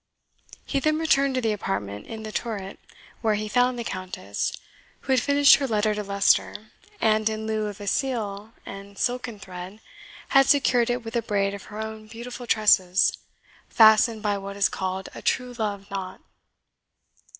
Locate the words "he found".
3.35-3.77